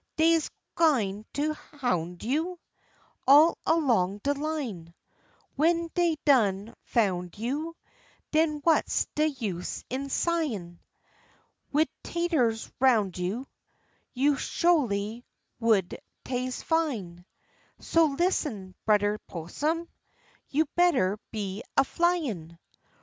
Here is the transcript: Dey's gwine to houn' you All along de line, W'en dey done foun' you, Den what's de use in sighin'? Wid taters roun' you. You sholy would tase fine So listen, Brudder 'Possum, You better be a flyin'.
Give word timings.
Dey's 0.15 0.49
gwine 0.73 1.25
to 1.33 1.53
houn' 1.53 2.17
you 2.21 2.59
All 3.27 3.59
along 3.67 4.21
de 4.23 4.33
line, 4.33 4.95
W'en 5.59 5.91
dey 5.93 6.17
done 6.25 6.73
foun' 6.85 7.29
you, 7.35 7.75
Den 8.31 8.61
what's 8.63 9.05
de 9.13 9.27
use 9.27 9.85
in 9.91 10.09
sighin'? 10.09 10.79
Wid 11.71 11.87
taters 12.03 12.71
roun' 12.79 13.11
you. 13.15 13.45
You 14.15 14.37
sholy 14.37 15.23
would 15.59 15.99
tase 16.25 16.63
fine 16.63 17.23
So 17.77 18.05
listen, 18.05 18.73
Brudder 18.87 19.19
'Possum, 19.27 19.87
You 20.49 20.65
better 20.75 21.19
be 21.31 21.61
a 21.77 21.83
flyin'. 21.83 22.57